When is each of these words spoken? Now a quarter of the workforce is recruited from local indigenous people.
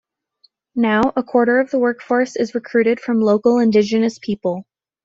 Now 0.73 1.13
a 1.15 1.21
quarter 1.21 1.59
of 1.59 1.69
the 1.69 1.77
workforce 1.77 2.35
is 2.35 2.55
recruited 2.55 2.99
from 2.99 3.21
local 3.21 3.59
indigenous 3.59 4.17
people. 4.17 4.65